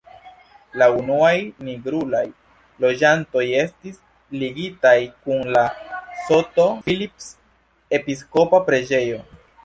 [0.81, 1.33] La unuaj
[1.65, 2.21] nigrulaj
[2.85, 3.99] loĝantoj estis
[4.43, 4.93] ligitaj
[5.27, 5.63] kun la
[6.29, 9.21] St.-Philips-Episkopa-Preĝejo.